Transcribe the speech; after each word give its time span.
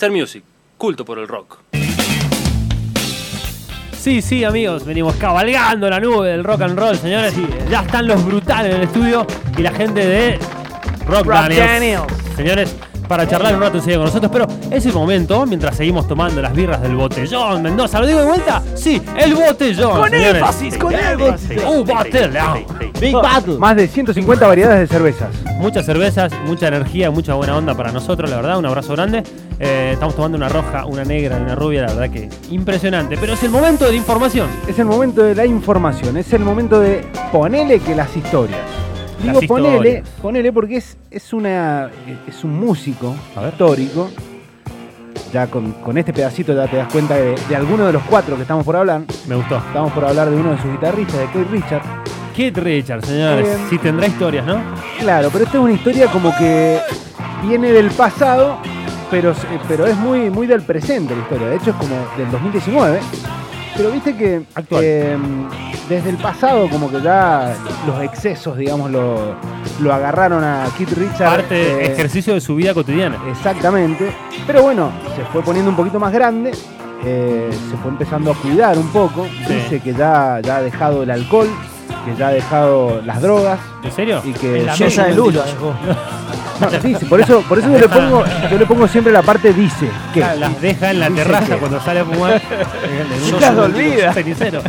Mr. 0.00 0.10
Music, 0.10 0.42
culto 0.78 1.04
por 1.04 1.18
el 1.18 1.28
rock. 1.28 1.58
Sí, 3.98 4.22
sí, 4.22 4.44
amigos, 4.44 4.86
venimos 4.86 5.14
cabalgando 5.16 5.90
la 5.90 6.00
nube 6.00 6.28
del 6.28 6.42
rock 6.42 6.62
and 6.62 6.78
roll, 6.78 6.96
señores. 6.96 7.34
Ya 7.68 7.82
están 7.82 8.06
los 8.06 8.24
brutales 8.24 8.72
en 8.74 8.80
el 8.80 8.86
estudio 8.86 9.26
y 9.58 9.62
la 9.62 9.72
gente 9.72 10.06
de 10.06 10.38
Rock, 11.06 11.26
Daniels. 11.26 12.04
Señores, 12.34 12.74
para 13.10 13.26
charlar 13.26 13.56
un 13.56 13.60
rato 13.60 13.78
enseguida 13.78 13.98
con 13.98 14.06
nosotros, 14.06 14.30
pero 14.32 14.46
es 14.70 14.86
el 14.86 14.92
momento, 14.92 15.44
mientras 15.44 15.76
seguimos 15.76 16.06
tomando 16.06 16.40
las 16.40 16.54
birras 16.54 16.80
del 16.80 16.94
botellón, 16.94 17.60
Mendoza, 17.60 17.98
¿lo 17.98 18.06
digo 18.06 18.20
de 18.20 18.26
vuelta? 18.26 18.62
Sí, 18.76 19.02
el 19.18 19.34
botellón. 19.34 20.00
Con 20.02 20.14
énfasis, 20.14 20.78
con 20.78 20.94
énfasis. 20.94 21.60
Un 21.64 21.84
botellón. 21.84 22.64
Big 23.00 23.12
Battle. 23.12 23.58
Más 23.58 23.74
de 23.74 23.88
150 23.88 24.46
variedades 24.46 24.88
de 24.88 24.94
cervezas. 24.94 25.30
Muchas 25.58 25.86
cervezas, 25.86 26.32
mucha 26.46 26.68
energía, 26.68 27.10
mucha 27.10 27.34
buena 27.34 27.56
onda 27.56 27.74
para 27.74 27.90
nosotros, 27.90 28.30
la 28.30 28.36
verdad. 28.36 28.58
Un 28.58 28.66
abrazo 28.66 28.92
grande. 28.92 29.24
Eh, 29.58 29.90
estamos 29.92 30.14
tomando 30.14 30.38
una 30.38 30.48
roja, 30.48 30.86
una 30.86 31.02
negra 31.02 31.36
y 31.36 31.42
una 31.42 31.56
rubia, 31.56 31.82
la 31.82 31.92
verdad 31.92 32.10
que 32.10 32.28
impresionante. 32.50 33.16
Pero 33.20 33.32
es 33.32 33.42
el 33.42 33.50
momento 33.50 33.86
de 33.86 33.96
información. 33.96 34.48
Es 34.68 34.78
el 34.78 34.84
momento 34.84 35.24
de 35.24 35.34
la 35.34 35.46
información, 35.46 36.16
es 36.16 36.32
el 36.32 36.42
momento 36.42 36.78
de 36.78 37.04
ponele 37.32 37.80
que 37.80 37.96
las 37.96 38.16
historias. 38.16 38.69
Digo 39.22 39.40
ponele, 39.46 40.02
ponele 40.22 40.52
porque 40.52 40.76
es, 40.76 40.96
es 41.10 41.32
una 41.32 41.90
es 42.26 42.44
un 42.44 42.58
músico 42.58 43.14
histórico. 43.48 44.10
Ya 45.32 45.46
con, 45.46 45.72
con 45.72 45.96
este 45.96 46.12
pedacito 46.12 46.52
ya 46.54 46.66
te 46.66 46.76
das 46.76 46.90
cuenta 46.92 47.14
de, 47.14 47.36
de 47.48 47.56
alguno 47.56 47.86
de 47.86 47.92
los 47.92 48.02
cuatro 48.04 48.34
que 48.36 48.42
estamos 48.42 48.64
por 48.64 48.74
hablar. 48.76 49.02
Me 49.28 49.36
gustó. 49.36 49.58
Estamos 49.58 49.92
por 49.92 50.04
hablar 50.04 50.28
de 50.28 50.36
uno 50.36 50.52
de 50.52 50.60
sus 50.60 50.70
guitarristas, 50.72 51.18
de 51.20 51.26
Keith 51.28 51.50
Richard. 51.50 51.82
Kit 52.34 52.58
Richard, 52.58 53.04
señores. 53.04 53.46
Bien. 53.46 53.70
Si 53.70 53.78
tendrá 53.78 54.06
historias, 54.06 54.44
¿no? 54.46 54.60
Claro, 54.98 55.28
pero 55.32 55.44
esta 55.44 55.58
es 55.58 55.62
una 55.62 55.72
historia 55.72 56.06
como 56.10 56.36
que 56.36 56.80
viene 57.46 57.70
del 57.72 57.90
pasado, 57.90 58.58
pero, 59.10 59.34
pero 59.68 59.86
es 59.86 59.96
muy, 59.96 60.30
muy 60.30 60.46
del 60.48 60.62
presente 60.62 61.14
la 61.14 61.22
historia. 61.22 61.48
De 61.48 61.56
hecho, 61.56 61.70
es 61.70 61.76
como 61.76 61.94
del 62.16 62.30
2019. 62.32 62.98
Pero 63.76 63.90
viste 63.92 64.16
que 64.16 64.42
Actual. 64.54 64.82
eh, 64.84 65.16
desde 65.90 66.08
el 66.10 66.16
pasado, 66.16 66.70
como 66.70 66.88
que 66.90 67.02
ya 67.02 67.52
los 67.86 68.00
excesos, 68.02 68.56
digamos, 68.56 68.90
lo, 68.90 69.34
lo 69.80 69.92
agarraron 69.92 70.42
a 70.44 70.66
Keith 70.78 70.92
Richard. 70.92 71.28
Parte 71.28 71.84
eh, 71.84 71.92
ejercicio 71.92 72.32
de 72.32 72.40
su 72.40 72.54
vida 72.54 72.72
cotidiana. 72.72 73.18
Exactamente. 73.28 74.10
Pero 74.46 74.62
bueno, 74.62 74.92
se 75.16 75.24
fue 75.26 75.42
poniendo 75.42 75.70
un 75.70 75.76
poquito 75.76 75.98
más 75.98 76.12
grande. 76.12 76.52
eh, 77.04 77.50
se 77.50 77.76
fue 77.78 77.90
empezando 77.90 78.30
a 78.30 78.34
cuidar 78.36 78.78
un 78.78 78.88
poco. 78.92 79.26
Sí. 79.46 79.54
Dice 79.54 79.80
que 79.80 79.92
ya, 79.92 80.38
ya 80.42 80.56
ha 80.58 80.62
dejado 80.62 81.02
el 81.02 81.10
alcohol, 81.10 81.48
que 82.04 82.16
ya 82.16 82.28
ha 82.28 82.32
dejado 82.32 83.00
las 83.04 83.20
drogas. 83.22 83.58
¿En 83.82 83.92
serio? 83.92 84.20
Y 84.24 84.32
que 84.32 84.62
la 84.62 84.76
mesa 84.76 85.04
de 85.04 85.14
luz 85.14 85.34
por 87.08 87.20
eso, 87.20 87.42
por 87.48 87.58
eso 87.58 87.70
yo 87.70 87.78
le 87.78 87.88
pongo, 87.88 88.22
yo 88.50 88.58
le 88.58 88.66
pongo 88.66 88.86
siempre 88.86 89.12
la 89.12 89.22
parte 89.22 89.52
dice 89.52 89.88
que. 90.12 90.20
Las 90.20 90.60
deja 90.60 90.90
en 90.90 91.00
la 91.00 91.08
terraza 91.10 91.54
que- 91.54 91.56
cuando 91.56 91.80
sale 91.80 92.00
a 92.00 92.04
fumar. 92.04 92.40
Olvida. 93.58 94.14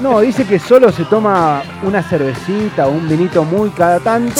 No, 0.02 0.20
dice 0.22 0.46
que 0.46 0.58
solo 0.60 0.92
se 0.92 1.04
toma 1.06 1.62
una 1.84 2.02
cervecita 2.02 2.88
o 2.88 2.92
un 2.92 3.08
vinito 3.10 3.44
muy 3.44 3.70
cada 3.72 4.00
tanto, 4.00 4.40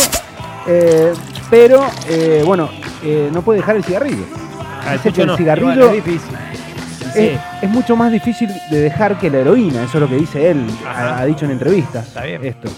eh, 0.68 1.12
pero 1.50 1.86
eh, 2.08 2.42
bueno, 2.46 2.70
eh, 3.04 3.30
no 3.34 3.42
puede 3.42 3.60
dejar 3.60 3.76
el 3.76 3.84
cigarrillo. 3.84 4.24
Ah, 4.88 4.94
Dice 4.94 5.12
que 5.14 5.22
el 5.22 5.28
no. 5.28 5.38
cigarrillo 5.38 5.72
Igual, 5.74 5.96
es 5.96 6.06
difícil. 6.06 6.38
Es, 7.16 7.40
es 7.62 7.70
mucho 7.70 7.96
más 7.96 8.12
difícil 8.12 8.50
de 8.70 8.80
dejar 8.82 9.18
que 9.18 9.30
la 9.30 9.40
heroína, 9.40 9.84
eso 9.84 9.98
es 9.98 10.02
lo 10.02 10.08
que 10.10 10.16
dice 10.18 10.50
él, 10.52 10.66
ha, 10.88 11.20
ha 11.20 11.26
dicho 11.26 11.46
en 11.46 11.52
entrevistas. 11.52 12.08
Está 12.08 12.24
bien. 12.24 12.44
Esto. 12.44 12.70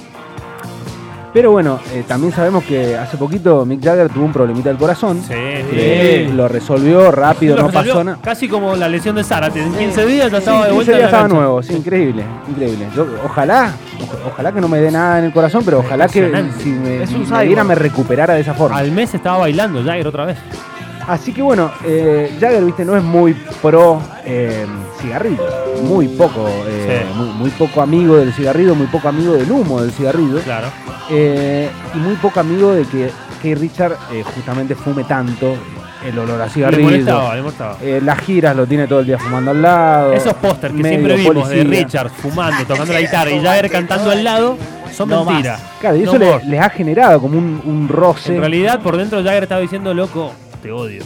Pero 1.34 1.50
bueno, 1.50 1.80
eh, 1.92 2.04
también 2.08 2.32
sabemos 2.32 2.64
que 2.64 2.96
hace 2.96 3.18
poquito 3.18 3.66
Mick 3.66 3.84
Jagger 3.84 4.08
tuvo 4.10 4.24
un 4.26 4.32
problemita 4.32 4.70
del 4.70 4.78
corazón. 4.78 5.20
Sí, 5.20 5.34
Eh, 5.34 6.30
lo 6.32 6.48
resolvió 6.48 7.10
rápido, 7.12 7.56
Lo 7.56 7.64
no 7.64 7.68
resolvió 7.70 7.94
pasó 7.94 8.04
nada. 8.04 8.18
Casi 8.22 8.48
como 8.48 8.76
la 8.76 8.88
lesión 8.88 9.16
de 9.16 9.24
Zárate. 9.24 9.64
En 9.64 9.74
15 9.74 10.06
días 10.06 10.32
ya 10.32 10.38
estaba 10.38 10.58
Sí, 10.58 10.64
de 10.66 10.70
15 10.70 10.76
vuelta. 10.76 10.92
en 10.92 10.98
días 10.98 11.00
la 11.00 11.06
estaba 11.08 11.24
cancha. 11.24 11.36
nuevo, 11.36 11.64
sí, 11.64 11.74
increíble, 11.74 12.24
increíble. 12.52 12.88
Yo, 12.96 13.08
ojalá, 13.26 13.74
oja- 14.00 14.18
ojalá 14.28 14.52
que 14.52 14.62
no 14.62 14.68
me 14.68 14.78
dé 14.80 14.92
nada 14.92 15.18
en 15.18 15.26
el 15.26 15.34
corazón, 15.34 15.64
pero 15.66 15.80
ojalá 15.80 16.08
que 16.08 16.14
si 16.60 16.70
me, 16.70 17.00
me 17.00 17.64
me 17.64 17.76
recuperara 17.76 18.36
de 18.36 18.42
esa 18.42 18.54
forma. 18.54 18.78
Al 18.78 18.92
mes 18.92 19.12
estaba 19.16 19.40
bailando 19.40 19.84
Jagger 19.84 20.06
otra 20.08 20.26
vez. 20.26 20.38
Así 21.08 21.34
que 21.34 21.42
bueno, 21.42 21.72
eh, 21.86 22.36
Jagger, 22.40 22.64
viste, 22.64 22.86
no 22.86 22.96
es 22.96 23.04
muy 23.04 23.34
pro 23.62 24.02
eh, 24.26 24.66
cigarrillo, 25.02 25.44
muy 25.84 26.08
poco, 26.08 26.48
eh, 26.68 27.04
Sí. 27.08 27.18
muy, 27.18 27.28
muy 27.30 27.50
poco 27.52 27.82
amigo 27.82 28.16
del 28.18 28.34
cigarrillo, 28.34 28.74
muy 28.76 28.88
poco 28.88 29.10
amigo 29.10 29.34
del 29.34 29.52
humo 29.52 29.82
del 29.82 29.92
cigarrillo, 29.92 30.40
Claro. 30.42 30.68
eh, 31.10 31.70
y 31.94 31.98
muy 31.98 32.16
poco 32.16 32.40
amigo 32.40 32.72
de 32.74 32.86
que, 32.86 33.10
que 33.42 33.56
Richard 33.56 33.98
eh, 34.14 34.24
justamente 34.36 34.76
fume 34.76 35.04
tanto 35.04 35.56
el 36.06 36.18
olor 36.20 36.42
a 36.42 36.46
Le 36.46 36.52
cigarrillo. 36.52 36.84
molestaba, 36.84 37.36
le 37.36 37.42
molestaba. 37.42 37.78
Eh, 37.82 38.00
las 38.04 38.20
giras 38.20 38.56
lo 38.56 38.66
tiene 38.66 38.88
todo 38.88 39.00
el 39.02 39.06
día 39.06 39.18
fumando 39.18 39.52
al 39.52 39.62
lado. 39.62 40.14
Esos 40.14 40.34
pósters 40.36 40.74
que 40.74 40.84
siempre 40.84 41.16
vimos 41.16 41.50
de. 41.50 41.64
Richard 41.64 42.10
fumando, 42.12 42.64
tocando 42.66 42.94
la 42.94 43.02
guitarra 43.02 43.32
y 43.32 43.42
Jagger 43.42 43.70
cantando 43.72 44.12
al 44.12 44.24
lado, 44.24 44.58
son 44.94 45.10
No 45.10 45.24
mentiras. 45.26 45.62
Claro, 45.80 45.96
y 45.98 46.02
No 46.04 46.12
eso 46.12 46.20
le- 46.20 46.44
les 46.46 46.60
ha 46.62 46.70
generado 46.70 47.20
como 47.22 47.38
un, 47.38 47.62
un 47.66 47.88
roce. 47.90 48.34
En 48.36 48.40
realidad, 48.42 48.80
por 48.82 48.96
dentro 48.98 49.22
Jagger 49.24 49.44
estaba 49.44 49.62
diciendo, 49.62 49.94
loco, 49.94 50.34
te 50.64 50.72
odio. 50.72 51.04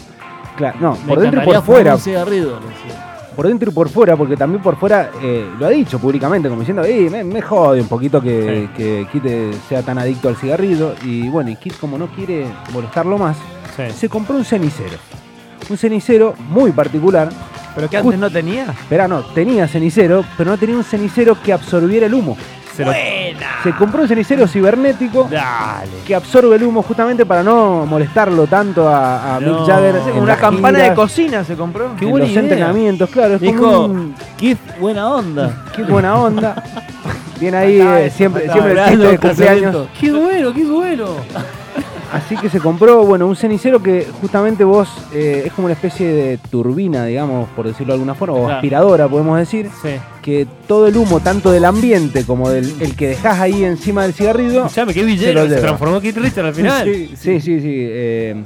Claro, 0.55 0.77
no, 0.79 0.91
Me 1.05 1.07
por 1.13 1.19
dentro 1.19 1.41
y 1.41 1.45
por 1.45 1.61
fuera. 1.63 1.95
Un 1.95 1.99
cigarrillo. 2.01 2.59
Por 3.35 3.47
dentro 3.47 3.69
y 3.69 3.73
por 3.73 3.89
fuera, 3.89 4.15
porque 4.15 4.35
también 4.35 4.63
por 4.63 4.77
fuera 4.77 5.11
eh, 5.21 5.45
lo 5.59 5.67
ha 5.67 5.69
dicho 5.69 5.99
públicamente, 5.99 6.49
como 6.49 6.61
diciendo, 6.61 6.83
"Ey, 6.83 7.09
me, 7.09 7.23
me 7.23 7.41
jode 7.41 7.81
un 7.81 7.87
poquito 7.87 8.19
que, 8.21 8.67
Sí. 8.75 8.77
que 8.77 9.07
Kit 9.11 9.25
eh, 9.25 9.51
sea 9.69 9.83
tan 9.83 9.99
adicto 9.99 10.27
al 10.29 10.35
cigarrillo. 10.37 10.95
Y 11.03 11.27
bueno, 11.29 11.49
y 11.51 11.55
Kit, 11.57 11.77
como 11.77 11.97
no 11.99 12.07
quiere 12.07 12.47
molestarlo 12.73 13.17
más, 13.19 13.37
Sí. 13.75 13.83
se 13.95 14.09
compró 14.09 14.35
un 14.37 14.45
cenicero. 14.45 14.97
Un 15.69 15.77
cenicero 15.77 16.33
muy 16.49 16.71
particular. 16.71 17.29
Pero 17.75 17.89
que 17.89 17.97
Just- 17.97 18.05
antes 18.05 18.19
no 18.19 18.31
tenía. 18.31 18.63
Espera, 18.71 19.07
no, 19.07 19.21
tenía 19.23 19.67
cenicero, 19.67 20.23
pero 20.35 20.49
no 20.49 20.57
tenía 20.57 20.75
un 20.75 20.83
cenicero 20.83 21.37
que 21.43 21.53
absorbiera 21.53 22.07
el 22.07 22.13
humo. 22.15 22.35
Se 22.75 22.83
lo- 22.83 22.91
Se 23.63 23.71
compró 23.73 24.01
un 24.03 24.07
cenicero 24.07 24.47
cibernético 24.47 25.27
Dale. 25.29 25.89
que 26.05 26.15
absorbe 26.15 26.55
el 26.55 26.63
humo 26.63 26.81
justamente 26.83 27.25
para 27.25 27.43
no 27.43 27.85
molestarlo 27.85 28.47
tanto 28.47 28.87
a, 28.87 29.35
a 29.35 29.39
No. 29.39 29.59
Mick 29.59 29.67
Jagger. 29.67 29.95
En 30.15 30.21
Una 30.23 30.37
campana 30.37 30.79
de 30.79 30.93
cocina 30.93 31.43
se 31.43 31.55
compró. 31.55 31.95
Qué 31.97 32.05
en 32.05 32.11
buena 32.11 32.25
los 32.25 32.31
idea. 32.33 32.43
entrenamientos, 32.43 33.09
claro. 33.09 33.35
Es 33.41 33.53
como 33.55 33.85
un- 33.85 34.15
Keith, 34.37 34.59
buena 34.79 35.09
onda. 35.09 35.63
Qué 35.75 35.83
buena 35.83 36.15
onda. 36.15 36.63
Viene 37.39 37.57
ahí 37.57 37.79
eh, 37.79 38.11
siempre, 38.15 38.49
siempre 38.51 38.71
el 38.73 38.89
chiste 38.89 39.07
de 39.07 39.17
cumpleaños. 39.19 39.87
Qué 39.99 40.11
bueno, 40.11 40.53
qué 40.53 40.65
bueno. 40.65 41.05
Así 42.13 42.37
que 42.37 42.49
se 42.49 42.59
compró, 42.59 43.03
bueno, 43.05 43.27
un 43.27 43.35
cenicero 43.35 43.83
que 43.83 44.07
justamente 44.21 44.63
vos 44.63 44.87
eh, 45.13 45.43
es 45.45 45.53
como 45.53 45.65
una 45.65 45.73
especie 45.73 46.07
de 46.07 46.37
turbina, 46.37 47.05
digamos, 47.05 47.49
por 47.49 47.67
decirlo 47.67 47.93
de 47.93 47.95
alguna 47.95 48.15
forma, 48.15 48.35
o 48.35 48.39
Claro. 48.45 48.55
aspiradora, 48.55 49.07
podemos 49.09 49.37
decir, 49.37 49.69
Sí. 49.81 49.89
que 50.21 50.47
todo 50.67 50.87
el 50.87 50.95
humo, 50.95 51.19
tanto 51.19 51.51
del 51.51 51.65
ambiente 51.65 52.23
como 52.25 52.49
del 52.49 52.73
el 52.81 52.95
que 52.95 53.09
dejás 53.09 53.39
ahí 53.39 53.63
encima 53.65 54.03
del 54.03 54.13
cigarrillo, 54.13 54.63
qué 54.67 54.69
Se 54.69 55.03
villero. 55.03 55.43
Se, 55.43 55.49
lleva. 55.49 55.61
transformó 55.61 55.99
Kit 55.99 56.17
Richard 56.17 56.45
al 56.45 56.55
final. 56.55 56.85
sí, 56.85 57.07
sí, 57.17 57.41
sí, 57.41 57.59
sí, 57.59 57.73
eh, 57.75 58.43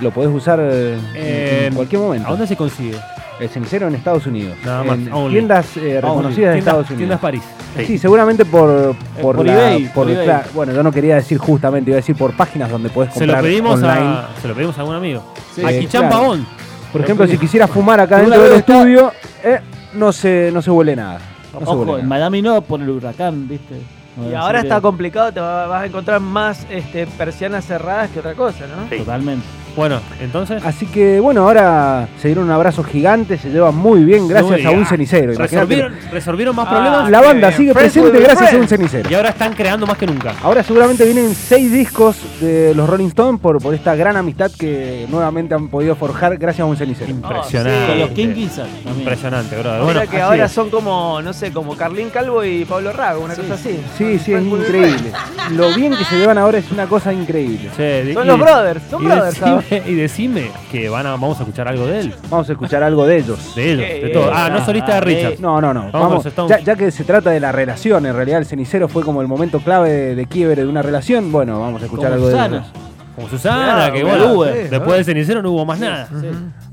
lo 0.00 0.10
podés 0.10 0.30
usar 0.34 0.58
Eh, 0.62 1.66
en 1.68 1.74
cualquier 1.74 2.00
momento. 2.00 2.28
¿A 2.28 2.30
dónde 2.30 2.46
se 2.46 2.56
consigue? 2.56 2.96
El 3.42 3.48
cenicero 3.48 3.88
en 3.88 3.94
Estados 3.96 4.26
Unidos. 4.26 4.56
Nada 4.64 4.84
más, 4.84 4.98
En 4.98 5.12
only. 5.12 5.34
tiendas 5.34 5.76
eh, 5.76 6.00
reconocidas 6.00 6.36
de 6.36 6.42
Tiendas- 6.42 6.58
Estados 6.58 6.86
Unidos. 6.90 6.98
Tiendas 6.98 7.20
París. 7.20 7.42
Sí, 7.86 7.98
seguramente 7.98 8.44
por, 8.44 8.94
por, 9.20 9.36
por 9.36 9.46
la- 9.46 9.52
eBay, 9.72 9.84
por- 9.86 9.92
por 9.94 10.10
eBay. 10.10 10.24
claro, 10.26 10.48
bueno, 10.54 10.72
yo 10.72 10.82
no 10.82 10.92
quería 10.92 11.16
decir 11.16 11.38
justamente, 11.38 11.90
iba 11.90 11.96
a 11.96 12.00
decir 12.00 12.14
por 12.16 12.36
páginas 12.36 12.70
donde 12.70 12.88
puedes 12.90 13.12
Se 13.14 13.26
lo 13.26 13.32
comprar 13.32 13.42
pedimos 13.44 13.74
online. 13.82 14.06
a. 14.06 14.28
Se 14.40 14.48
lo 14.48 14.54
pedimos 14.54 14.76
a 14.78 14.80
algún 14.82 14.94
amigo. 14.96 15.22
Sí, 15.54 15.64
a 15.64 15.70
eh, 15.72 15.86
claro. 15.90 16.08
Pavón. 16.08 16.46
Por 16.92 17.00
ejemplo, 17.00 17.26
si 17.26 17.38
quisieras 17.38 17.70
fumar 17.70 17.98
acá 18.00 18.16
Por 18.18 18.24
dentro 18.26 18.42
del 18.42 18.52
está- 18.58 18.72
estudio, 18.74 19.12
eh, 19.42 19.60
no 19.94 20.12
se 20.12 20.50
no 20.52 20.62
se 20.62 20.70
huele 20.70 20.94
nada. 20.94 21.18
No 21.52 21.58
se 21.60 21.64
Ojo, 21.64 21.72
huele 21.80 21.92
en 21.92 21.96
nada. 21.96 22.08
Miami 22.08 22.42
no 22.42 22.60
por 22.62 22.80
el 22.80 22.90
huracán, 22.90 23.48
¿viste? 23.48 23.74
No, 24.16 24.30
Y 24.30 24.34
ahora 24.34 24.60
está 24.60 24.80
complicado, 24.82 25.32
te 25.32 25.40
va- 25.40 25.66
vas 25.66 25.82
a 25.82 25.86
encontrar 25.86 26.20
más 26.20 26.66
este, 26.70 27.06
persianas 27.06 27.64
cerradas 27.64 28.10
que 28.10 28.18
otra 28.20 28.34
cosa, 28.34 28.66
¿no? 28.66 28.94
Totalmente. 28.96 29.44
Bueno, 29.76 30.00
entonces. 30.20 30.62
Así 30.64 30.86
que 30.86 31.18
bueno, 31.20 31.42
ahora 31.42 32.06
se 32.20 32.28
dieron 32.28 32.44
un 32.44 32.50
abrazo 32.50 32.82
gigante, 32.84 33.38
se 33.38 33.48
llevan 33.50 33.74
muy 33.74 34.04
bien 34.04 34.28
gracias 34.28 34.64
a 34.66 34.70
un 34.70 34.84
cenicero. 34.84 35.32
Resolvieron, 35.34 35.94
resolvieron 36.10 36.54
más 36.56 36.66
Ah, 36.68 36.70
problemas 36.70 37.10
La 37.10 37.20
banda 37.22 37.48
bien. 37.48 37.58
sigue 37.58 37.72
Friends 37.72 37.92
presente 37.94 38.20
gracias 38.20 38.52
a 38.52 38.56
un 38.56 38.68
cenicero. 38.68 39.10
y 39.10 39.14
ahora 39.14 39.30
están 39.30 39.54
creando 39.54 39.86
más 39.86 39.96
que 39.96 40.06
nunca. 40.06 40.34
Ahora 40.42 40.62
seguramente 40.62 41.04
vienen 41.04 41.34
seis 41.34 41.72
discos 41.72 42.16
de 42.40 42.74
los 42.74 42.88
Rolling 42.88 43.06
Stones 43.08 43.40
por, 43.40 43.62
por 43.62 43.74
esta 43.74 43.94
gran 43.94 44.16
amistad 44.16 44.50
que 44.58 45.06
nuevamente 45.08 45.54
han 45.54 45.68
podido 45.68 45.96
forjar 45.96 46.36
gracias 46.36 46.60
a 46.60 46.66
un 46.66 46.76
cenicero. 46.76 47.10
Impresionante. 47.10 47.86
Con 47.86 47.98
los 48.00 48.10
King 48.10 48.34
Gizzard 48.34 48.66
también. 48.84 48.98
Impresionante, 48.98 49.56
brother. 49.56 49.80
Mira 49.80 49.84
Bueno, 49.94 50.10
que 50.10 50.20
ahora 50.20 50.44
es. 50.44 50.52
son 50.52 50.68
como, 50.70 51.20
no 51.22 51.32
sé, 51.32 51.50
como 51.52 51.76
Carlín 51.76 52.10
Calvo 52.10 52.44
y 52.44 52.64
Pablo 52.66 52.92
Rago, 52.92 53.24
una 53.24 53.34
cosa 53.34 53.54
así. 53.54 53.80
Sí, 53.96 54.18
sí, 54.18 54.34
es 54.34 54.42
increíble. 54.42 55.12
Lo 55.52 55.72
bien 55.74 55.96
que 55.96 56.04
se 56.04 56.18
llevan 56.18 56.36
ahora 56.38 56.58
es 56.58 56.70
una 56.70 56.86
cosa 56.86 57.12
increíble. 57.12 57.70
di- 57.76 58.12
Son 58.14 58.24
y- 58.24 58.26
los 58.26 58.38
brothers, 58.38 58.82
son 58.90 59.04
brothers, 59.04 59.40
decime, 59.40 59.61
y 59.86 59.94
decime 59.94 60.50
que 60.70 60.88
van 60.88 61.06
a, 61.06 61.10
vamos 61.12 61.38
a 61.38 61.42
escuchar 61.42 61.68
algo 61.68 61.86
de 61.86 62.00
él, 62.00 62.14
Vamos 62.30 62.48
a 62.48 62.52
escuchar 62.52 62.82
algo 62.82 63.06
de 63.06 63.18
ellos. 63.18 63.54
de 63.54 63.72
ellos, 63.72 64.02
de 64.02 64.10
todo. 64.12 64.30
Ah, 64.32 64.48
no 64.50 64.64
solista 64.64 64.94
de 64.96 65.00
Richard. 65.02 65.40
No, 65.40 65.60
no, 65.60 65.72
no. 65.74 65.90
Vamos 65.92 66.24
Vamos, 66.34 66.50
ya, 66.50 66.60
ya 66.60 66.76
que 66.76 66.90
se 66.90 67.04
trata 67.04 67.30
de 67.30 67.40
la 67.40 67.52
relación, 67.52 68.06
en 68.06 68.14
realidad 68.14 68.38
el 68.38 68.46
cenicero 68.46 68.88
fue 68.88 69.02
como 69.02 69.20
el 69.22 69.28
momento 69.28 69.60
clave 69.60 69.90
de, 69.90 70.14
de 70.14 70.26
quiebre 70.26 70.62
de 70.62 70.68
una 70.68 70.82
relación. 70.82 71.30
Bueno, 71.32 71.60
vamos 71.60 71.82
a 71.82 71.84
escuchar 71.86 72.10
Como 72.10 72.14
algo 72.16 72.26
de 72.28 72.32
Susana. 72.34 72.56
ellos. 72.56 72.66
Como 73.14 73.28
Susana, 73.28 73.64
Claro, 73.74 73.92
que 73.94 74.04
bueno, 74.04 74.42
después 74.42 74.96
del 74.96 75.04
cenicero 75.04 75.42
no 75.42 75.50
hubo 75.50 75.66
más 75.66 75.78
nada. 75.78 76.08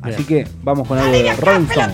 Así 0.01 0.23
que 0.23 0.47
vamos 0.63 0.87
con 0.87 0.97
algo 0.97 1.11
de 1.11 1.35
Rolling 1.35 1.65
Stone. 1.69 1.93